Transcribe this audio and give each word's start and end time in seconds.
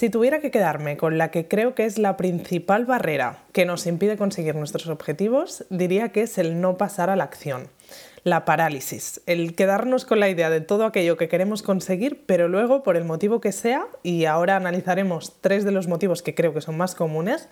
Si 0.00 0.08
tuviera 0.08 0.40
que 0.40 0.50
quedarme 0.50 0.96
con 0.96 1.18
la 1.18 1.30
que 1.30 1.46
creo 1.46 1.74
que 1.74 1.84
es 1.84 1.98
la 1.98 2.16
principal 2.16 2.86
barrera 2.86 3.40
que 3.52 3.66
nos 3.66 3.86
impide 3.86 4.16
conseguir 4.16 4.54
nuestros 4.54 4.86
objetivos, 4.86 5.66
diría 5.68 6.08
que 6.08 6.22
es 6.22 6.38
el 6.38 6.62
no 6.62 6.78
pasar 6.78 7.10
a 7.10 7.16
la 7.16 7.24
acción, 7.24 7.68
la 8.24 8.46
parálisis, 8.46 9.20
el 9.26 9.54
quedarnos 9.54 10.06
con 10.06 10.18
la 10.18 10.30
idea 10.30 10.48
de 10.48 10.62
todo 10.62 10.86
aquello 10.86 11.18
que 11.18 11.28
queremos 11.28 11.62
conseguir, 11.62 12.24
pero 12.24 12.48
luego, 12.48 12.82
por 12.82 12.96
el 12.96 13.04
motivo 13.04 13.42
que 13.42 13.52
sea, 13.52 13.88
y 14.02 14.24
ahora 14.24 14.56
analizaremos 14.56 15.34
tres 15.42 15.66
de 15.66 15.72
los 15.72 15.86
motivos 15.86 16.22
que 16.22 16.34
creo 16.34 16.54
que 16.54 16.62
son 16.62 16.78
más 16.78 16.94
comunes, 16.94 17.50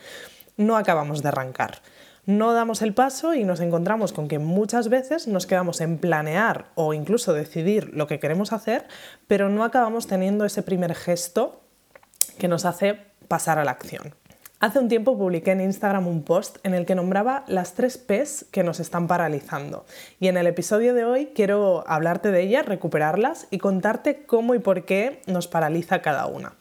no 0.56 0.78
acabamos 0.78 1.22
de 1.22 1.28
arrancar. 1.28 1.83
No 2.24 2.55
damos 2.55 2.80
el 2.80 2.94
paso 2.94 3.34
y 3.34 3.44
nos 3.44 3.60
encontramos 3.60 4.14
con 4.14 4.27
que 4.27 4.38
muchas 4.38 4.88
veces 4.88 5.28
nos 5.28 5.46
quedamos 5.46 5.83
en 5.83 5.98
planear 5.98 6.70
o 6.77 6.94
incluso 6.94 7.34
decidir 7.34 7.90
lo 7.92 8.06
que 8.06 8.18
queremos 8.18 8.55
hacer, 8.55 8.86
pero 9.27 9.50
no 9.50 9.64
acabamos 9.64 10.06
teniendo 10.06 10.46
ese 10.46 10.62
primer 10.62 10.94
gesto 10.94 11.67
que 12.39 12.48
nos 12.48 12.64
hace 12.64 12.98
pasar 13.28 13.58
a 13.58 13.64
la 13.64 13.72
acción. 13.72 14.14
Hace 14.61 14.81
un 14.81 14.89
tiempo 14.89 15.17
publiqué 15.17 15.53
en 15.53 15.61
Instagram 15.61 16.08
un 16.08 16.25
post 16.25 16.58
en 16.64 16.75
el 16.75 16.84
que 16.84 16.97
nombraba 16.97 17.45
las 17.47 17.75
tres 17.75 17.97
P's 17.97 18.45
que 18.50 18.64
nos 18.64 18.80
están 18.80 19.06
paralizando. 19.06 19.86
Y 20.19 20.27
en 20.27 20.36
el 20.36 20.48
episodio 20.48 20.95
de 20.95 21.05
hoy 21.05 21.30
quiero 21.33 21.84
hablarte 21.86 22.33
de 22.33 22.41
ellas, 22.41 22.67
recuperarlas 22.67 23.47
y 23.50 23.58
contarte 23.58 24.25
cómo 24.27 24.56
y 24.56 24.58
por 24.58 24.84
qué 24.84 25.22
nos 25.27 25.47
paraliza 25.47 26.03
cada 26.03 26.27
una. 26.27 26.55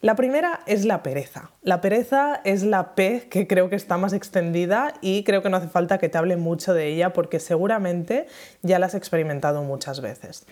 La 0.00 0.14
primera 0.14 0.60
es 0.66 0.86
la 0.86 1.02
pereza. 1.02 1.50
La 1.62 1.82
pereza 1.82 2.40
es 2.44 2.62
la 2.62 2.94
P 2.94 3.28
que 3.28 3.46
creo 3.46 3.68
que 3.68 3.76
está 3.76 3.98
más 3.98 4.14
extendida 4.14 4.94
y 5.02 5.22
creo 5.24 5.42
que 5.42 5.50
no 5.50 5.58
hace 5.58 5.68
falta 5.68 5.98
que 5.98 6.08
te 6.08 6.16
hable 6.16 6.36
mucho 6.36 6.72
de 6.72 6.86
ella 6.86 7.12
porque 7.12 7.40
seguramente 7.40 8.26
ya 8.62 8.78
la 8.78 8.86
has 8.86 8.94
experimentado 8.94 9.62
muchas 9.64 10.00
veces. 10.00 10.46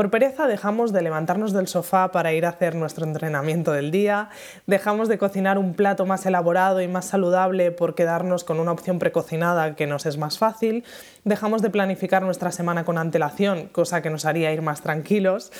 Por 0.00 0.10
pereza 0.10 0.46
dejamos 0.46 0.94
de 0.94 1.02
levantarnos 1.02 1.52
del 1.52 1.68
sofá 1.68 2.10
para 2.10 2.32
ir 2.32 2.46
a 2.46 2.48
hacer 2.48 2.74
nuestro 2.74 3.04
entrenamiento 3.04 3.70
del 3.72 3.90
día, 3.90 4.30
dejamos 4.66 5.10
de 5.10 5.18
cocinar 5.18 5.58
un 5.58 5.74
plato 5.74 6.06
más 6.06 6.24
elaborado 6.24 6.80
y 6.80 6.88
más 6.88 7.04
saludable 7.04 7.70
por 7.70 7.94
quedarnos 7.94 8.42
con 8.42 8.60
una 8.60 8.72
opción 8.72 8.98
precocinada 8.98 9.76
que 9.76 9.86
nos 9.86 10.06
es 10.06 10.16
más 10.16 10.38
fácil, 10.38 10.84
dejamos 11.24 11.60
de 11.60 11.68
planificar 11.68 12.22
nuestra 12.22 12.50
semana 12.50 12.86
con 12.86 12.96
antelación, 12.96 13.68
cosa 13.72 14.00
que 14.00 14.08
nos 14.08 14.24
haría 14.24 14.50
ir 14.54 14.62
más 14.62 14.80
tranquilos. 14.80 15.52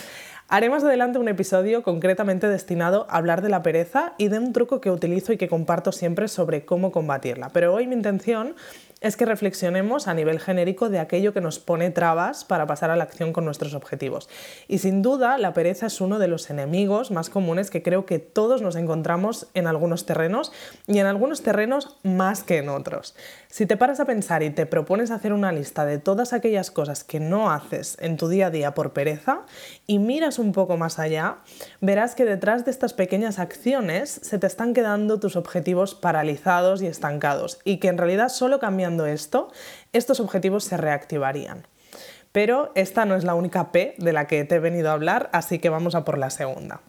Haré 0.49 0.71
más 0.71 0.83
adelante 0.83 1.19
un 1.19 1.29
episodio 1.29 1.83
concretamente 1.83 2.49
destinado 2.49 3.07
a 3.11 3.19
hablar 3.19 3.43
de 3.43 3.51
la 3.51 3.63
pereza 3.63 4.15
y 4.17 4.29
de 4.29 4.39
un 4.39 4.55
truco 4.55 4.81
que 4.81 4.91
utilizo 4.91 5.35
y 5.35 5.37
que 5.37 5.49
comparto 5.49 5.93
siempre 5.93 6.29
sobre 6.29 6.65
cómo 6.65 6.91
combatirla. 6.91 7.51
Pero 7.51 7.75
hoy 7.75 7.87
mi 7.87 7.95
intención 7.95 8.57
es 9.01 9.17
que 9.17 9.25
reflexionemos 9.25 10.09
a 10.09 10.15
nivel 10.15 10.41
genérico 10.41 10.91
de 10.91 10.99
aquello 10.99 11.33
que 11.33 11.41
nos 11.41 11.59
pone 11.59 11.91
trabas 11.91 12.45
para 12.45 12.67
pasar 12.67 12.91
a 12.91 12.97
la 12.97 13.05
acción 13.05 13.33
con 13.33 13.45
nuestros 13.45 13.75
objetivos. 13.75 14.29
Y 14.69 14.79
sin 14.79 15.03
duda, 15.03 15.39
la 15.39 15.55
pereza 15.55 15.87
es 15.87 16.01
uno 16.01 16.19
de 16.19 16.29
los 16.29 16.51
enemigos 16.51 17.11
más 17.11 17.31
comunes 17.31 17.71
que 17.71 17.83
creo 17.83 18.05
que 18.05 18.19
todos 18.19 18.63
nos 18.63 18.77
encontramos 18.77 19.49
en 19.55 19.67
algunos 19.67 20.05
terrenos 20.05 20.53
y 20.87 20.99
en 20.99 21.07
algunos 21.07 21.43
terrenos 21.43 21.97
más 22.03 22.43
que 22.43 22.59
en 22.59 22.69
otros. 22.69 23.15
Si 23.49 23.67
te 23.67 23.77
paras 23.77 24.01
a 24.01 24.05
pensar 24.05 24.43
y 24.43 24.51
te 24.51 24.67
propones 24.67 25.11
hacer 25.11 25.33
una 25.33 25.53
lista 25.53 25.85
de 25.85 25.99
todas 25.99 26.33
aquellas 26.33 26.71
cosas 26.71 27.03
que 27.03 27.21
no 27.21 27.51
haces 27.51 27.97
en 28.01 28.17
tu 28.17 28.29
día 28.29 28.47
a 28.47 28.51
día 28.51 28.75
por 28.75 28.93
pereza 28.93 29.41
y 29.87 29.99
miras 29.99 30.39
un 30.39 30.53
poco 30.53 30.77
más 30.77 30.99
allá, 30.99 31.39
verás 31.81 32.15
que 32.15 32.25
detrás 32.25 32.65
de 32.65 32.71
estas 32.71 32.93
pequeñas 32.93 33.39
acciones 33.39 34.21
se 34.23 34.39
te 34.39 34.47
están 34.47 34.75
quedando 34.75 35.19
tus 35.19 35.37
objetivos 35.37 35.95
paralizados 35.95 36.83
y 36.83 36.87
estancados 36.87 37.59
y 37.65 37.79
que 37.79 37.89
en 37.89 37.99
realidad 37.99 38.29
solo 38.29 38.61
cambian 38.61 38.90
esto, 39.07 39.53
estos 39.93 40.21
objetivos 40.21 40.65
se 40.65 40.77
reactivarían. 40.77 41.67
Pero 42.33 42.71
esta 42.75 43.05
no 43.05 43.17
es 43.17 43.25
la 43.25 43.35
única 43.35 43.73
P 43.73 43.95
de 43.99 44.13
la 44.13 44.27
que 44.27 44.45
te 44.45 44.57
he 44.57 44.61
venido 44.61 44.91
a 44.91 44.93
hablar, 44.93 45.31
así 45.33 45.59
que 45.59 45.69
vamos 45.69 45.95
a 45.95 46.05
por 46.05 46.19
la 46.19 46.31
segunda. 46.31 46.81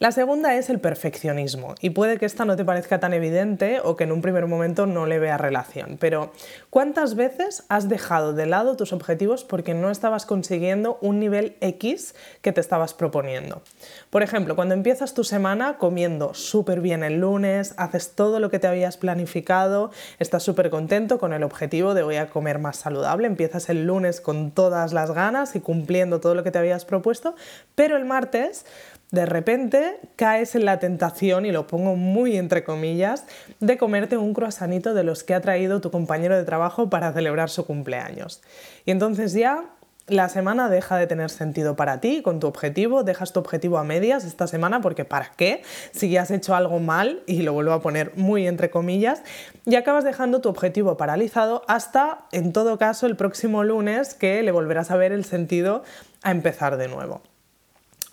La 0.00 0.12
segunda 0.12 0.54
es 0.54 0.70
el 0.70 0.78
perfeccionismo 0.78 1.74
y 1.80 1.90
puede 1.90 2.18
que 2.18 2.26
esta 2.26 2.44
no 2.44 2.54
te 2.54 2.64
parezca 2.64 3.00
tan 3.00 3.12
evidente 3.14 3.80
o 3.82 3.96
que 3.96 4.04
en 4.04 4.12
un 4.12 4.22
primer 4.22 4.46
momento 4.46 4.86
no 4.86 5.06
le 5.06 5.18
vea 5.18 5.38
relación, 5.38 5.96
pero 5.98 6.30
¿cuántas 6.70 7.16
veces 7.16 7.64
has 7.68 7.88
dejado 7.88 8.32
de 8.32 8.46
lado 8.46 8.76
tus 8.76 8.92
objetivos 8.92 9.42
porque 9.42 9.74
no 9.74 9.90
estabas 9.90 10.24
consiguiendo 10.24 10.98
un 11.00 11.18
nivel 11.18 11.56
X 11.60 12.14
que 12.42 12.52
te 12.52 12.60
estabas 12.60 12.94
proponiendo? 12.94 13.60
Por 14.08 14.22
ejemplo, 14.22 14.54
cuando 14.54 14.74
empiezas 14.74 15.14
tu 15.14 15.24
semana 15.24 15.78
comiendo 15.78 16.32
súper 16.32 16.80
bien 16.80 17.02
el 17.02 17.18
lunes, 17.18 17.74
haces 17.76 18.12
todo 18.14 18.38
lo 18.38 18.50
que 18.50 18.60
te 18.60 18.68
habías 18.68 18.98
planificado, 18.98 19.90
estás 20.20 20.44
súper 20.44 20.70
contento 20.70 21.18
con 21.18 21.32
el 21.32 21.42
objetivo 21.42 21.94
de 21.94 22.04
voy 22.04 22.16
a 22.18 22.30
comer 22.30 22.60
más 22.60 22.76
saludable, 22.76 23.26
empiezas 23.26 23.68
el 23.68 23.88
lunes 23.88 24.20
con 24.20 24.52
todas 24.52 24.92
las 24.92 25.10
ganas 25.10 25.56
y 25.56 25.60
cumpliendo 25.60 26.20
todo 26.20 26.36
lo 26.36 26.44
que 26.44 26.52
te 26.52 26.58
habías 26.60 26.84
propuesto, 26.84 27.34
pero 27.74 27.96
el 27.96 28.04
martes 28.04 28.64
de 29.10 29.26
repente 29.26 30.00
caes 30.16 30.54
en 30.54 30.64
la 30.64 30.78
tentación, 30.78 31.46
y 31.46 31.52
lo 31.52 31.66
pongo 31.66 31.96
muy 31.96 32.36
entre 32.36 32.64
comillas, 32.64 33.24
de 33.60 33.78
comerte 33.78 34.16
un 34.16 34.34
croissantito 34.34 34.94
de 34.94 35.04
los 35.04 35.24
que 35.24 35.34
ha 35.34 35.40
traído 35.40 35.80
tu 35.80 35.90
compañero 35.90 36.36
de 36.36 36.44
trabajo 36.44 36.90
para 36.90 37.12
celebrar 37.12 37.50
su 37.50 37.66
cumpleaños. 37.66 38.42
Y 38.84 38.90
entonces 38.90 39.32
ya 39.32 39.64
la 40.08 40.30
semana 40.30 40.70
deja 40.70 40.96
de 40.96 41.06
tener 41.06 41.28
sentido 41.28 41.76
para 41.76 42.00
ti 42.00 42.22
con 42.22 42.40
tu 42.40 42.46
objetivo, 42.46 43.04
dejas 43.04 43.32
tu 43.32 43.40
objetivo 43.40 43.76
a 43.76 43.84
medias 43.84 44.24
esta 44.24 44.46
semana 44.46 44.80
porque 44.80 45.04
¿para 45.04 45.32
qué? 45.36 45.62
Si 45.92 46.08
ya 46.08 46.22
has 46.22 46.30
hecho 46.30 46.54
algo 46.54 46.78
mal, 46.78 47.22
y 47.26 47.42
lo 47.42 47.52
vuelvo 47.52 47.72
a 47.72 47.82
poner 47.82 48.12
muy 48.16 48.46
entre 48.46 48.70
comillas, 48.70 49.22
y 49.66 49.76
acabas 49.76 50.04
dejando 50.04 50.40
tu 50.40 50.48
objetivo 50.48 50.96
paralizado 50.96 51.62
hasta, 51.68 52.20
en 52.32 52.52
todo 52.52 52.78
caso, 52.78 53.06
el 53.06 53.16
próximo 53.16 53.64
lunes 53.64 54.14
que 54.14 54.42
le 54.42 54.50
volverás 54.50 54.90
a 54.90 54.96
ver 54.96 55.12
el 55.12 55.24
sentido 55.24 55.82
a 56.22 56.30
empezar 56.30 56.78
de 56.78 56.88
nuevo. 56.88 57.20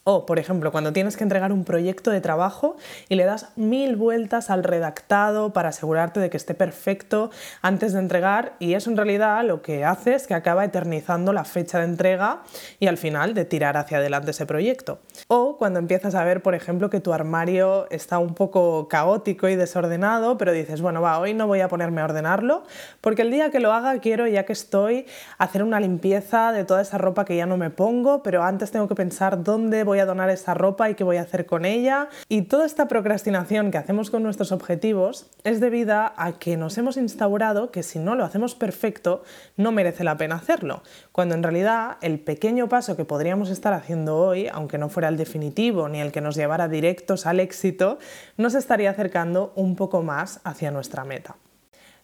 O, 0.07 0.27
por 0.27 0.37
ejemplo, 0.37 0.71
cuando 0.71 0.93
tienes 0.93 1.17
que 1.17 1.23
entregar 1.23 1.51
un 1.51 1.63
proyecto 1.63 2.11
de 2.11 2.21
trabajo 2.21 2.77
y 3.09 3.15
le 3.15 3.25
das 3.25 3.47
mil 3.55 3.95
vueltas 3.95 4.51
al 4.51 4.63
redactado 4.63 5.51
para 5.51 5.69
asegurarte 5.69 6.19
de 6.19 6.29
que 6.29 6.37
esté 6.37 6.53
perfecto 6.53 7.31
antes 7.63 7.93
de 7.93 8.01
entregar 8.01 8.53
y 8.59 8.75
eso 8.75 8.91
en 8.91 8.97
realidad 8.97 9.43
lo 9.43 9.63
que 9.63 9.83
hace 9.83 10.13
es 10.13 10.27
que 10.27 10.35
acaba 10.35 10.63
eternizando 10.63 11.33
la 11.33 11.43
fecha 11.43 11.79
de 11.79 11.85
entrega 11.85 12.43
y 12.79 12.85
al 12.85 12.99
final 12.99 13.33
de 13.33 13.45
tirar 13.45 13.77
hacia 13.77 13.97
adelante 13.97 14.29
ese 14.29 14.45
proyecto. 14.45 14.99
O 15.27 15.57
cuando 15.57 15.79
empiezas 15.79 16.13
a 16.13 16.23
ver, 16.23 16.43
por 16.43 16.53
ejemplo, 16.53 16.91
que 16.91 16.99
tu 16.99 17.11
armario 17.11 17.87
está 17.89 18.19
un 18.19 18.35
poco 18.35 18.87
caótico 18.87 19.49
y 19.49 19.55
desordenado, 19.55 20.37
pero 20.37 20.51
dices, 20.51 20.81
bueno, 20.81 21.01
va, 21.01 21.17
hoy 21.17 21.33
no 21.33 21.47
voy 21.47 21.61
a 21.61 21.67
ponerme 21.67 22.01
a 22.01 22.05
ordenarlo 22.05 22.61
porque 23.01 23.23
el 23.23 23.31
día 23.31 23.49
que 23.49 23.59
lo 23.59 23.73
haga 23.73 23.97
quiero, 23.97 24.27
ya 24.27 24.45
que 24.45 24.53
estoy, 24.53 25.07
hacer 25.39 25.63
una 25.63 25.79
limpieza 25.79 26.51
de 26.51 26.63
toda 26.63 26.83
esa 26.83 26.99
ropa 26.99 27.25
que 27.25 27.35
ya 27.35 27.47
no 27.47 27.57
me 27.57 27.71
pongo, 27.71 28.21
pero 28.21 28.43
antes 28.43 28.69
tengo 28.69 28.87
que 28.87 28.93
pensar 28.93 29.43
dónde 29.43 29.83
voy 29.83 29.94
voy 29.95 30.01
a 30.01 30.05
donar 30.05 30.29
esa 30.29 30.53
ropa 30.53 30.89
y 30.89 30.95
qué 30.95 31.05
voy 31.05 31.15
a 31.15 31.21
hacer 31.21 31.45
con 31.45 31.63
ella. 31.63 32.09
Y 32.27 32.41
toda 32.41 32.65
esta 32.65 32.89
procrastinación 32.89 33.71
que 33.71 33.77
hacemos 33.77 34.09
con 34.09 34.23
nuestros 34.23 34.51
objetivos 34.51 35.31
es 35.45 35.61
debida 35.61 36.13
a 36.17 36.33
que 36.33 36.57
nos 36.57 36.77
hemos 36.77 36.97
instaurado 36.97 37.71
que 37.71 37.81
si 37.81 37.97
no 37.97 38.15
lo 38.15 38.25
hacemos 38.25 38.55
perfecto, 38.55 39.23
no 39.55 39.71
merece 39.71 40.03
la 40.03 40.17
pena 40.17 40.35
hacerlo. 40.35 40.83
Cuando 41.13 41.33
en 41.33 41.43
realidad 41.43 41.95
el 42.01 42.19
pequeño 42.19 42.67
paso 42.67 42.97
que 42.97 43.05
podríamos 43.05 43.49
estar 43.49 43.71
haciendo 43.71 44.17
hoy, 44.17 44.49
aunque 44.51 44.77
no 44.77 44.89
fuera 44.89 45.07
el 45.07 45.15
definitivo 45.15 45.87
ni 45.87 46.01
el 46.01 46.11
que 46.11 46.19
nos 46.19 46.35
llevara 46.35 46.67
directos 46.67 47.25
al 47.25 47.39
éxito, 47.39 47.97
nos 48.35 48.53
estaría 48.53 48.89
acercando 48.89 49.53
un 49.55 49.77
poco 49.77 50.03
más 50.03 50.41
hacia 50.43 50.71
nuestra 50.71 51.05
meta. 51.05 51.37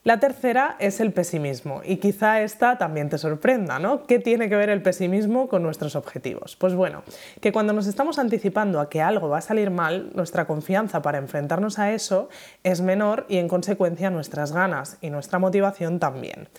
La 0.03 0.19
tercera 0.19 0.77
es 0.80 1.00
el 1.00 1.13
pesimismo 1.13 1.83
y 1.86 1.98
quizá 1.98 2.42
esta 2.42 2.80
también 2.80 3.09
te 3.09 3.19
sorprenda, 3.19 3.77
¿no? 3.77 4.07
¿Qué 4.07 4.18
tiene 4.18 4.50
que 4.50 4.56
ver 4.56 4.71
el 4.71 4.81
pesimismo 4.81 5.48
con 5.48 5.62
nuestros 5.62 5.95
objetivos? 5.95 6.56
Pues 6.56 6.74
bueno, 6.74 7.03
que 7.39 7.51
cuando 7.51 7.71
nos 7.71 7.86
estamos 7.86 8.18
anticipando 8.18 8.80
a 8.80 8.89
que 8.89 9.03
algo 9.03 9.30
va 9.30 9.38
a 9.38 9.42
salir 9.42 9.69
mal, 9.69 10.09
nuestra 10.15 10.48
confianza 10.48 11.03
para 11.03 11.19
enfrentarnos 11.19 11.77
a 11.77 11.92
eso 11.92 12.30
es 12.63 12.81
menor 12.81 13.27
y 13.30 13.38
en 13.38 13.48
consecuencia 13.48 14.09
nuestras 14.09 14.53
ganas 14.53 14.98
y 15.01 15.12
nuestra 15.12 15.38
motivación 15.38 16.00
también. 16.00 16.50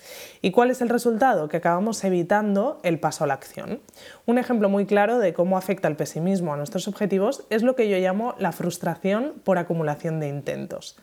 ¿Y 0.41 0.51
cuál 0.51 0.71
es 0.71 0.79
el 0.79 0.87
resultado? 0.87 1.49
Que 1.49 1.57
acabamos 1.57 2.01
evitando 2.05 2.79
el 2.83 2.97
paso 2.97 3.25
a 3.25 3.27
la 3.27 3.33
acción. 3.33 3.81
Un 4.25 4.37
ejemplo 4.37 4.69
muy 4.69 4.85
claro 4.85 5.19
de 5.19 5.33
cómo 5.33 5.57
afecta 5.57 5.89
el 5.89 5.97
pesimismo 5.97 6.53
a 6.53 6.55
nuestros 6.55 6.87
objetivos 6.87 7.43
es 7.49 7.61
lo 7.61 7.75
que 7.75 7.89
yo 7.89 7.97
llamo 7.97 8.35
la 8.39 8.53
frustración 8.53 9.33
por 9.43 9.57
acumulación 9.57 10.21
de 10.21 10.29
intentos. 10.29 10.95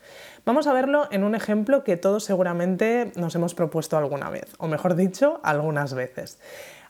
Vamos 0.45 0.67
a 0.67 0.73
verlo 0.73 1.07
en 1.11 1.25
un 1.25 1.35
ejemplo 1.35 1.85
que 1.85 1.97
todos 1.97 2.25
seguramente 2.25 3.13
nos 3.17 3.35
hemos 3.35 3.55
propuesto 3.55 3.97
alguna 3.97 4.31
vez, 4.31 4.55
o 4.59 4.69
mejor 4.69 4.95
dicho, 4.95 5.41
algunas 5.43 5.95
veces. 5.95 6.39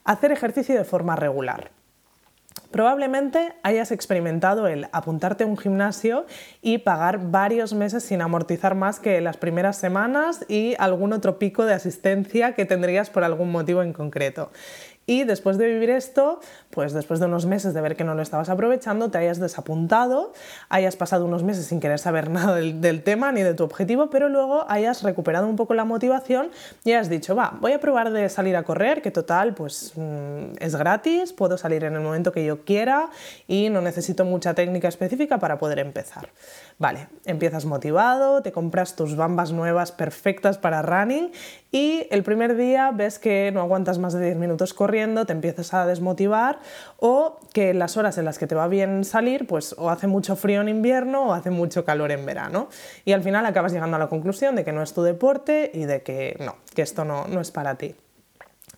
Hacer 0.04 0.32
ejercicio 0.32 0.76
de 0.76 0.84
forma 0.84 1.16
regular. 1.16 1.70
Probablemente 2.70 3.52
hayas 3.64 3.90
experimentado 3.90 4.68
el 4.68 4.86
apuntarte 4.92 5.42
a 5.42 5.46
un 5.48 5.58
gimnasio 5.58 6.26
y 6.62 6.78
pagar 6.78 7.30
varios 7.30 7.74
meses 7.74 8.04
sin 8.04 8.22
amortizar 8.22 8.76
más 8.76 9.00
que 9.00 9.20
las 9.20 9.36
primeras 9.36 9.76
semanas 9.76 10.44
y 10.48 10.76
algún 10.78 11.12
otro 11.12 11.38
pico 11.38 11.64
de 11.64 11.74
asistencia 11.74 12.54
que 12.54 12.66
tendrías 12.66 13.10
por 13.10 13.24
algún 13.24 13.50
motivo 13.50 13.82
en 13.82 13.92
concreto 13.92 14.50
y 15.06 15.24
después 15.24 15.58
de 15.58 15.66
vivir 15.66 15.90
esto, 15.90 16.40
pues 16.70 16.92
después 16.92 17.18
de 17.18 17.26
unos 17.26 17.44
meses 17.44 17.74
de 17.74 17.80
ver 17.80 17.96
que 17.96 18.04
no 18.04 18.14
lo 18.14 18.22
estabas 18.22 18.48
aprovechando, 18.48 19.10
te 19.10 19.18
hayas 19.18 19.40
desapuntado, 19.40 20.32
hayas 20.68 20.94
pasado 20.94 21.24
unos 21.24 21.42
meses 21.42 21.66
sin 21.66 21.80
querer 21.80 21.98
saber 21.98 22.30
nada 22.30 22.54
del, 22.56 23.02
tema 23.02 23.32
ni 23.32 23.42
de 23.42 23.54
tu 23.54 23.64
objetivo, 23.64 24.10
pero 24.10 24.28
luego 24.28 24.66
hayas 24.68 25.02
recuperado 25.02 25.48
un 25.48 25.56
poco 25.56 25.74
la 25.74 25.84
motivación 25.84 26.50
y 26.84 26.92
hayas 26.92 27.08
dicho, 27.08 27.34
va, 27.34 27.56
voy 27.60 27.72
a 27.72 27.80
probar 27.80 28.12
de 28.12 28.28
salir 28.28 28.54
a 28.56 28.62
correr, 28.62 29.02
que 29.02 29.10
total, 29.10 29.54
pues 29.54 29.94
mm, 29.96 30.58
es 30.60 30.76
gratis, 30.76 31.32
puedo 31.32 31.58
salir 31.58 31.82
en 31.84 31.94
el 31.94 32.00
momento 32.02 32.30
que 32.30 32.44
yo 32.44 32.64
quiera 32.64 33.08
y 33.48 33.68
no 33.68 33.80
necesito 33.80 34.24
mucha 34.24 34.54
técnica 34.54 34.86
específica 34.86 35.38
para 35.38 35.58
poder 35.58 35.80
empezar. 35.80 36.28
Vale, 36.78 37.08
empiezas 37.26 37.64
motivado, 37.66 38.42
te 38.42 38.52
compras 38.52 38.96
tus 38.96 39.16
bambas 39.16 39.52
nuevas 39.52 39.92
perfectas 39.92 40.56
para 40.56 40.82
running 40.82 41.30
y 41.72 42.06
el 42.10 42.22
primer 42.22 42.56
día 42.56 42.90
ves 42.90 43.18
que 43.18 43.50
no 43.52 43.60
aguantas 43.60 43.98
más 43.98 44.14
de 44.14 44.24
10 44.24 44.36
minutos 44.36 44.72
corriendo, 44.72 44.89
te 44.90 45.32
empiezas 45.32 45.72
a 45.74 45.86
desmotivar 45.86 46.58
o 46.98 47.38
que 47.52 47.74
las 47.74 47.96
horas 47.96 48.18
en 48.18 48.24
las 48.24 48.38
que 48.38 48.46
te 48.46 48.54
va 48.54 48.68
bien 48.68 49.04
salir, 49.04 49.46
pues 49.46 49.74
o 49.78 49.90
hace 49.90 50.06
mucho 50.06 50.36
frío 50.36 50.60
en 50.60 50.68
invierno 50.68 51.28
o 51.28 51.32
hace 51.32 51.50
mucho 51.50 51.84
calor 51.84 52.10
en 52.12 52.26
verano. 52.26 52.68
Y 53.04 53.12
al 53.12 53.22
final 53.22 53.46
acabas 53.46 53.72
llegando 53.72 53.96
a 53.96 54.00
la 54.00 54.08
conclusión 54.08 54.56
de 54.56 54.64
que 54.64 54.72
no 54.72 54.82
es 54.82 54.92
tu 54.92 55.02
deporte 55.02 55.70
y 55.72 55.84
de 55.84 56.02
que 56.02 56.36
no, 56.40 56.56
que 56.74 56.82
esto 56.82 57.04
no, 57.04 57.26
no 57.28 57.40
es 57.40 57.50
para 57.50 57.76
ti. 57.76 57.94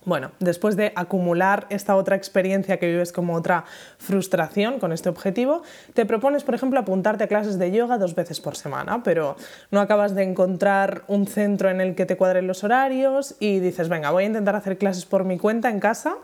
Bueno, 0.05 0.31
después 0.39 0.75
de 0.75 0.91
acumular 0.95 1.65
esta 1.69 1.95
otra 1.95 2.15
experiencia 2.15 2.77
que 2.77 2.87
vives 2.87 3.13
como 3.13 3.35
otra 3.35 3.63
frustración 3.97 4.79
con 4.79 4.91
este 4.91 5.07
objetivo, 5.07 5.63
te 5.93 6.05
propones, 6.05 6.43
por 6.43 6.55
ejemplo, 6.55 6.79
apuntarte 6.79 7.23
a 7.23 7.27
clases 7.27 7.57
de 7.57 7.71
yoga 7.71 7.97
dos 7.97 8.13
veces 8.13 8.41
por 8.41 8.57
semana, 8.57 9.01
pero 9.03 9.37
no 9.71 9.79
acabas 9.79 10.13
de 10.13 10.23
encontrar 10.23 11.03
un 11.07 11.25
centro 11.25 11.69
en 11.69 11.79
el 11.79 11.95
que 11.95 12.05
te 12.05 12.17
cuadren 12.17 12.47
los 12.47 12.63
horarios 12.63 13.35
y 13.39 13.59
dices, 13.59 13.87
venga, 13.87 14.11
voy 14.11 14.23
a 14.23 14.27
intentar 14.27 14.55
hacer 14.55 14.77
clases 14.77 15.05
por 15.05 15.23
mi 15.23 15.37
cuenta 15.37 15.69
en 15.69 15.79
casa, 15.79 16.17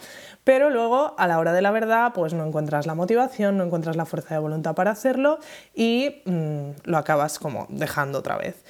pero 0.44 0.70
luego 0.70 1.16
a 1.18 1.28
la 1.28 1.40
hora 1.40 1.54
de 1.54 1.62
la 1.62 1.72
verdad, 1.72 2.12
pues 2.14 2.34
no 2.34 2.46
encuentras 2.46 2.86
la 2.86 2.96
motivación, 2.96 3.58
no 3.58 3.64
encuentras 3.64 3.96
la 3.96 4.06
fuerza 4.06 4.36
de 4.36 4.42
voluntad 4.42 4.76
para 4.76 4.92
hacerlo 4.92 5.40
y 5.74 6.22
mm, 6.26 6.72
lo 6.84 6.98
acabas 6.98 7.40
como 7.40 7.66
dejando 7.70 8.20
otra 8.20 8.38
vez. 8.38 8.64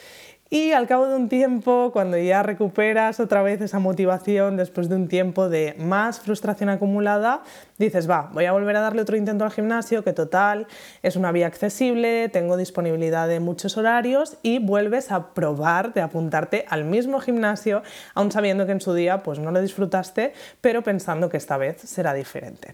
Y 0.51 0.71
al 0.71 0.87
cabo 0.87 1.07
de 1.07 1.15
un 1.15 1.29
tiempo, 1.29 1.91
cuando 1.93 2.17
ya 2.17 2.41
recuperas 2.41 3.19
otra 3.19 3.43
vez 3.43 3.61
esa 3.61 3.77
motivación 3.77 4.57
después 4.57 4.89
de 4.89 4.95
un 4.95 5.07
tiempo 5.07 5.47
de 5.47 5.75
más 5.77 6.21
frustración 6.21 6.69
acumulada, 6.69 7.43
dices, 7.77 8.09
va, 8.09 8.31
voy 8.33 8.45
a 8.45 8.51
volver 8.51 8.75
a 8.75 8.81
darle 8.81 9.03
otro 9.03 9.15
intento 9.15 9.43
al 9.43 9.51
gimnasio, 9.51 10.03
que 10.03 10.11
total, 10.11 10.65
es 11.03 11.15
una 11.15 11.31
vía 11.31 11.45
accesible, 11.45 12.29
tengo 12.29 12.57
disponibilidad 12.57 13.27
de 13.27 13.39
muchos 13.39 13.77
horarios 13.77 14.37
y 14.41 14.57
vuelves 14.57 15.11
a 15.11 15.35
probar 15.35 15.93
de 15.93 16.01
apuntarte 16.01 16.65
al 16.67 16.83
mismo 16.83 17.19
gimnasio, 17.19 17.83
aun 18.15 18.31
sabiendo 18.31 18.65
que 18.65 18.71
en 18.71 18.81
su 18.81 18.95
día 18.95 19.21
pues 19.21 19.37
no 19.37 19.51
lo 19.51 19.61
disfrutaste, 19.61 20.33
pero 20.61 20.81
pensando 20.81 21.29
que 21.29 21.37
esta 21.37 21.57
vez 21.57 21.79
será 21.81 22.15
diferente. 22.15 22.73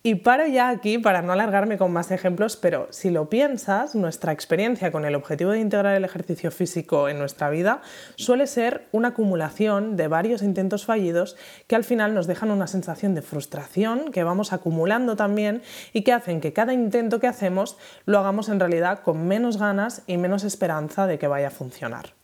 Y 0.00 0.14
paro 0.14 0.46
ya 0.46 0.68
aquí 0.68 0.98
para 0.98 1.22
no 1.22 1.32
alargarme 1.32 1.76
con 1.76 1.92
más 1.92 2.12
ejemplos, 2.12 2.56
pero 2.56 2.86
si 2.90 3.10
lo 3.10 3.28
piensas, 3.28 3.96
nuestra 3.96 4.30
experiencia 4.30 4.92
con 4.92 5.04
el 5.04 5.16
objetivo 5.16 5.50
de 5.50 5.58
integrar 5.58 5.96
el 5.96 6.04
ejercicio 6.04 6.52
físico 6.52 7.08
en 7.08 7.18
nuestra 7.18 7.50
vida 7.50 7.82
suele 8.14 8.46
ser 8.46 8.86
una 8.92 9.08
acumulación 9.08 9.96
de 9.96 10.06
varios 10.06 10.42
intentos 10.42 10.84
fallidos 10.84 11.36
que 11.66 11.74
al 11.74 11.82
final 11.82 12.14
nos 12.14 12.28
dejan 12.28 12.52
una 12.52 12.68
sensación 12.68 13.16
de 13.16 13.22
frustración 13.22 14.12
que 14.12 14.22
vamos 14.22 14.52
acumulando 14.52 15.16
también 15.16 15.62
y 15.92 16.02
que 16.02 16.12
hacen 16.12 16.40
que 16.40 16.52
cada 16.52 16.72
intento 16.72 17.18
que 17.18 17.26
hacemos 17.26 17.76
lo 18.06 18.20
hagamos 18.20 18.48
en 18.48 18.60
realidad 18.60 19.00
con 19.00 19.26
menos 19.26 19.58
ganas 19.58 20.02
y 20.06 20.16
menos 20.16 20.44
esperanza 20.44 21.08
de 21.08 21.18
que 21.18 21.26
vaya 21.26 21.48
a 21.48 21.50
funcionar. 21.50 22.17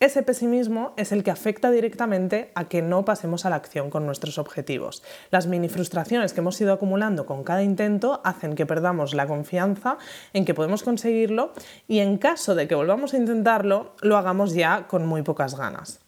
Ese 0.00 0.22
pesimismo 0.22 0.92
es 0.96 1.10
el 1.10 1.24
que 1.24 1.32
afecta 1.32 1.72
directamente 1.72 2.52
a 2.54 2.68
que 2.68 2.82
no 2.82 3.04
pasemos 3.04 3.44
a 3.44 3.50
la 3.50 3.56
acción 3.56 3.90
con 3.90 4.06
nuestros 4.06 4.38
objetivos. 4.38 5.02
Las 5.32 5.48
mini 5.48 5.68
frustraciones 5.68 6.32
que 6.32 6.38
hemos 6.38 6.60
ido 6.60 6.72
acumulando 6.72 7.26
con 7.26 7.42
cada 7.42 7.64
intento 7.64 8.20
hacen 8.22 8.54
que 8.54 8.64
perdamos 8.64 9.12
la 9.14 9.26
confianza 9.26 9.98
en 10.34 10.44
que 10.44 10.54
podemos 10.54 10.84
conseguirlo 10.84 11.52
y 11.88 11.98
en 11.98 12.16
caso 12.16 12.54
de 12.54 12.68
que 12.68 12.76
volvamos 12.76 13.12
a 13.12 13.16
intentarlo, 13.16 13.96
lo 14.00 14.16
hagamos 14.16 14.54
ya 14.54 14.86
con 14.86 15.04
muy 15.04 15.22
pocas 15.22 15.56
ganas. 15.56 15.98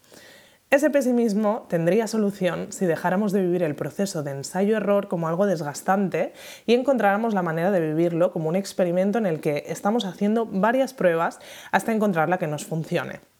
Ese 0.69 0.89
pesimismo 0.89 1.65
tendría 1.67 2.07
solución 2.07 2.71
si 2.71 2.85
dejáramos 2.85 3.33
de 3.33 3.41
vivir 3.41 3.61
el 3.61 3.75
proceso 3.75 4.23
de 4.23 4.31
ensayo-error 4.31 5.09
como 5.09 5.27
algo 5.27 5.47
desgastante 5.47 6.31
y 6.65 6.75
encontráramos 6.75 7.33
la 7.33 7.41
manera 7.41 7.71
de 7.71 7.81
vivirlo 7.81 8.31
como 8.31 8.47
un 8.47 8.55
experimento 8.55 9.17
en 9.17 9.25
el 9.25 9.41
que 9.41 9.65
estamos 9.67 10.05
haciendo 10.05 10.45
varias 10.45 10.93
pruebas 10.93 11.39
hasta 11.73 11.91
encontrar 11.91 12.29
la 12.29 12.37
que 12.37 12.47
nos 12.47 12.65
funcione. 12.65 13.30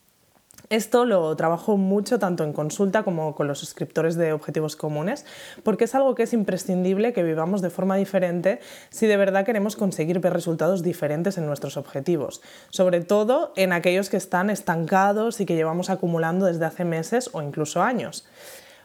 Esto 0.72 1.04
lo 1.04 1.36
trabajo 1.36 1.76
mucho 1.76 2.18
tanto 2.18 2.46
en 2.46 2.54
consulta 2.54 3.04
como 3.04 3.36
con 3.36 3.46
los 3.46 3.60
suscriptores 3.60 4.16
de 4.16 4.32
objetivos 4.32 4.78
comunes, 4.78 5.26
porque 5.64 5.84
es 5.84 5.96
algo 5.96 6.16
que 6.16 6.24
es 6.24 6.32
imprescindible 6.32 7.12
que 7.12 7.24
vivamos 7.24 7.62
de 7.62 7.70
forma 7.70 7.98
diferente 7.98 8.62
si 8.90 9.06
de 9.06 9.18
verdad 9.18 9.46
queremos 9.46 9.76
conseguir 9.76 10.22
ver 10.22 10.32
resultados 10.32 10.82
diferentes 10.82 11.38
en 11.38 11.46
nuestros 11.46 11.76
objetivos, 11.76 12.42
sobre 12.70 13.02
todo 13.02 13.52
en 13.58 13.74
aquellos 13.74 14.10
que 14.10 14.16
están 14.16 14.50
estancados 14.50 15.42
y 15.42 15.46
que 15.46 15.58
llevamos 15.58 15.90
acumulando 15.90 16.46
desde 16.46 16.64
hace 16.64 16.86
meses 16.86 17.30
o 17.34 17.42
incluso 17.42 17.84
años. 17.84 18.26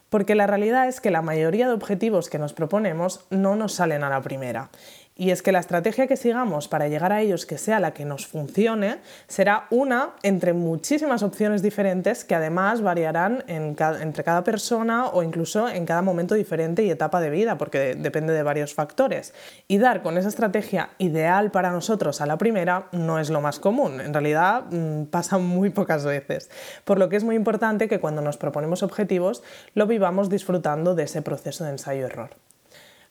Porque 0.09 0.35
la 0.35 0.49
realidad 0.49 0.89
es 0.89 1.01
que 1.01 1.13
la 1.13 1.23
mayoría 1.23 1.69
de 1.69 1.75
objetivos 1.75 2.29
que 2.29 2.41
nos 2.41 2.53
proponemos 2.53 3.27
no 3.31 3.55
nos 3.55 3.75
salen 3.75 4.03
a 4.03 4.11
la 4.11 4.23
primera 4.23 4.71
y 5.19 5.31
es 5.31 5.43
que 5.43 5.51
la 5.51 5.61
estrategia 5.61 6.07
que 6.07 6.17
sigamos 6.17 6.69
para 6.69 6.89
llegar 6.89 7.11
a 7.11 7.23
ellos 7.23 7.47
que 7.47 7.57
sea 7.57 7.81
la 7.81 7.95
que 7.95 8.05
nos 8.05 8.27
funcione 8.27 8.99
será 9.29 9.67
una 9.71 10.11
entre 10.23 10.53
muchísimas 10.53 11.23
opciones 11.23 11.63
diferentes 11.63 12.25
que 12.25 12.35
además 12.35 12.83
variarán 12.83 13.43
entre 13.49 14.25
cada 14.25 14.45
persona 14.45 15.07
o 15.07 15.23
incluso 15.23 15.71
en 15.71 15.87
cada 15.87 16.03
momento 16.03 16.35
diferente 16.35 16.85
y 16.85 16.91
etapa 16.91 17.21
de 17.21 17.31
vida, 17.31 17.57
porque 17.57 17.95
depende 17.95 18.35
de 18.35 18.43
varios 18.43 18.75
factores. 18.75 19.33
Y 19.69 19.79
dar 19.79 20.03
con 20.03 20.19
esa 20.19 20.29
estrategia 20.29 20.91
ideal 20.99 21.51
para 21.51 21.71
nosotros 21.71 22.21
a 22.21 22.27
la 22.27 22.37
primera 22.37 22.89
no 22.93 23.19
es 23.19 23.31
lo 23.31 23.41
más 23.41 23.59
común, 23.59 24.01
en 24.01 24.13
realidad 24.13 24.65
mm, 24.71 25.05
pasa 25.07 25.39
muy 25.39 25.71
pocas 25.71 26.05
veces. 26.05 26.51
Por 26.85 26.99
lo 26.99 27.09
que 27.09 27.17
es 27.17 27.25
muy 27.25 27.37
importante 27.37 27.89
que 27.89 28.01
cuando 28.01 28.21
nos 28.21 28.37
proponemos 28.37 28.83
objetivos 28.83 29.43
lo 29.75 29.87
vivamos 29.87 30.29
disfrutando 30.29 30.95
de 30.95 31.05
ese 31.05 31.23
proceso 31.23 31.65
de 31.65 31.71
ensayo-error. 31.71 32.46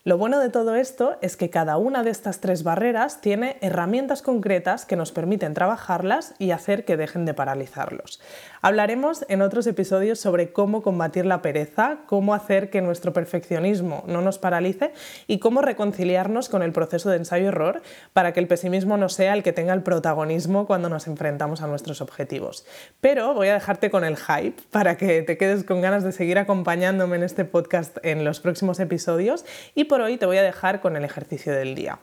Lo 0.06 0.18
bueno 0.18 0.38
de 0.38 0.50
todo 0.50 0.76
esto 0.76 1.16
es 1.20 1.36
que 1.36 1.50
cada 1.50 1.78
una 1.78 2.04
de 2.04 2.10
estas 2.10 2.38
tres 2.40 2.62
barreras 2.62 3.20
tiene 3.20 3.56
herramientas 3.60 4.22
concretas 4.22 4.86
que 4.86 4.94
nos 4.94 5.10
permiten 5.10 5.52
trabajarlas 5.52 6.36
y 6.38 6.52
hacer 6.52 6.84
que 6.84 6.96
dejen 6.96 7.24
de 7.24 7.34
paralizarlos. 7.34 8.20
Hablaremos 8.62 9.24
en 9.28 9.42
otros 9.42 9.66
episodios 9.66 10.20
sobre 10.20 10.52
cómo 10.52 10.80
combatir 10.82 11.26
la 11.26 11.42
pereza, 11.42 11.98
cómo 12.06 12.34
hacer 12.34 12.70
que 12.70 12.82
nuestro 12.82 13.12
perfeccionismo 13.12 14.04
no 14.06 14.22
nos 14.22 14.38
paralice 14.38 14.92
y 15.26 15.40
cómo 15.40 15.60
reconciliarnos 15.60 16.48
con 16.48 16.62
el 16.62 16.70
proceso 16.70 17.10
de 17.10 17.16
ensayo-error 17.16 17.82
para 18.12 18.32
que 18.32 18.38
el 18.38 18.46
pesimismo 18.46 18.96
no 18.96 19.08
sea 19.08 19.34
el 19.34 19.42
que 19.42 19.52
tenga 19.52 19.74
el 19.74 19.82
protagonismo 19.82 20.68
cuando 20.68 20.88
nos 20.88 21.08
enfrentamos 21.08 21.62
a 21.62 21.66
nuestros 21.66 22.00
objetivos. 22.00 22.64
Pero 23.00 23.34
voy 23.34 23.48
a 23.48 23.54
dejarte 23.54 23.90
con 23.90 24.04
el 24.04 24.16
hype 24.16 24.62
para 24.70 24.96
que 24.96 25.22
te 25.22 25.36
quedes 25.36 25.64
con 25.64 25.80
ganas 25.80 26.04
de 26.04 26.12
seguir 26.12 26.38
acompañándome 26.38 27.16
en 27.16 27.24
este 27.24 27.44
podcast 27.44 27.98
en 28.04 28.24
los 28.24 28.38
próximos 28.38 28.78
episodios 28.78 29.44
y 29.74 29.86
hoy 30.00 30.16
te 30.16 30.26
voy 30.26 30.38
a 30.38 30.42
dejar 30.42 30.80
con 30.80 30.96
el 30.96 31.04
ejercicio 31.04 31.52
del 31.52 31.74
día. 31.74 31.98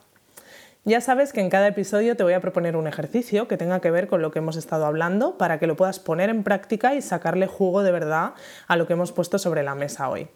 Ya 0.86 1.00
sabes 1.00 1.32
que 1.32 1.40
en 1.40 1.50
cada 1.50 1.68
episodio 1.68 2.18
te 2.18 2.24
voy 2.24 2.34
a 2.34 2.42
proponer 2.42 2.76
un 2.76 2.88
ejercicio 2.88 3.48
que 3.48 3.56
tenga 3.56 3.80
que 3.80 3.90
ver 3.90 4.08
con 4.08 4.22
lo 4.22 4.32
que 4.32 4.40
hemos 4.40 4.58
estado 4.58 4.86
hablando 4.86 5.38
para 5.38 5.58
que 5.58 5.66
lo 5.66 5.78
puedas 5.78 6.00
poner 6.00 6.30
en 6.30 6.44
práctica 6.44 6.94
y 6.94 7.02
sacarle 7.02 7.48
jugo 7.48 7.84
de 7.84 7.94
verdad 7.94 8.34
a 8.68 8.76
lo 8.76 8.86
que 8.86 8.92
hemos 8.92 9.14
puesto 9.14 9.40
sobre 9.40 9.64
la 9.64 9.76
mesa 9.76 10.10
hoy. 10.10 10.28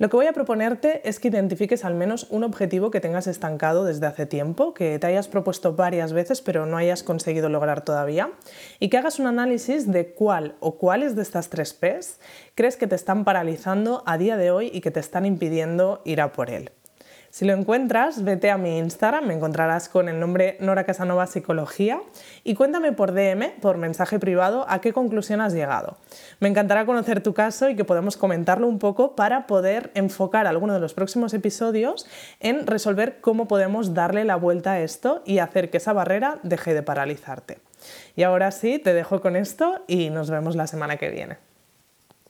Lo 0.00 0.08
que 0.08 0.16
voy 0.16 0.26
a 0.26 0.32
proponerte 0.32 1.06
es 1.06 1.20
que 1.20 1.28
identifiques 1.28 1.84
al 1.84 1.94
menos 1.94 2.28
un 2.30 2.42
objetivo 2.44 2.90
que 2.90 3.00
tengas 3.00 3.26
estancado 3.26 3.84
desde 3.84 4.06
hace 4.06 4.24
tiempo, 4.24 4.72
que 4.72 4.98
te 4.98 5.06
hayas 5.08 5.28
propuesto 5.28 5.74
varias 5.74 6.14
veces 6.14 6.40
pero 6.40 6.64
no 6.64 6.78
hayas 6.78 7.02
conseguido 7.02 7.48
lograr 7.48 7.84
todavía, 7.84 8.30
y 8.78 8.90
que 8.90 8.96
hagas 8.96 9.18
un 9.18 9.26
análisis 9.26 9.90
de 9.90 10.14
cuál 10.14 10.54
o 10.60 10.78
cuáles 10.78 11.16
de 11.16 11.22
estas 11.22 11.50
tres 11.50 11.74
P's 11.74 12.20
crees 12.54 12.76
que 12.76 12.86
te 12.86 12.94
están 12.94 13.24
paralizando 13.24 14.04
a 14.06 14.16
día 14.16 14.38
de 14.38 14.52
hoy 14.52 14.70
y 14.72 14.80
que 14.80 14.90
te 14.90 15.00
están 15.00 15.26
impidiendo 15.26 16.00
ir 16.04 16.20
a 16.22 16.32
por 16.32 16.48
él. 16.48 16.70
Si 17.30 17.44
lo 17.44 17.52
encuentras, 17.52 18.24
vete 18.24 18.50
a 18.50 18.58
mi 18.58 18.78
Instagram, 18.78 19.26
me 19.26 19.34
encontrarás 19.34 19.88
con 19.88 20.08
el 20.08 20.18
nombre 20.18 20.56
Nora 20.58 20.82
Casanova 20.82 21.28
Psicología 21.28 22.02
y 22.42 22.54
cuéntame 22.54 22.90
por 22.90 23.12
DM, 23.12 23.52
por 23.60 23.76
mensaje 23.76 24.18
privado, 24.18 24.66
a 24.68 24.80
qué 24.80 24.92
conclusión 24.92 25.40
has 25.40 25.52
llegado. 25.52 25.96
Me 26.40 26.48
encantará 26.48 26.86
conocer 26.86 27.22
tu 27.22 27.32
caso 27.32 27.68
y 27.68 27.76
que 27.76 27.84
podamos 27.84 28.16
comentarlo 28.16 28.66
un 28.66 28.80
poco 28.80 29.14
para 29.14 29.46
poder 29.46 29.92
enfocar 29.94 30.48
alguno 30.48 30.74
de 30.74 30.80
los 30.80 30.92
próximos 30.92 31.32
episodios 31.32 32.04
en 32.40 32.66
resolver 32.66 33.20
cómo 33.20 33.46
podemos 33.46 33.94
darle 33.94 34.24
la 34.24 34.34
vuelta 34.34 34.72
a 34.72 34.80
esto 34.80 35.22
y 35.24 35.38
hacer 35.38 35.70
que 35.70 35.76
esa 35.76 35.92
barrera 35.92 36.40
deje 36.42 36.74
de 36.74 36.82
paralizarte. 36.82 37.58
Y 38.16 38.24
ahora 38.24 38.50
sí, 38.50 38.80
te 38.80 38.92
dejo 38.92 39.20
con 39.20 39.36
esto 39.36 39.84
y 39.86 40.10
nos 40.10 40.30
vemos 40.30 40.56
la 40.56 40.66
semana 40.66 40.96
que 40.96 41.10
viene. 41.10 41.49